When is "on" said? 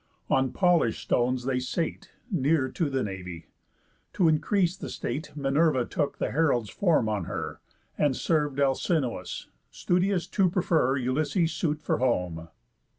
0.31-0.51, 7.07-7.25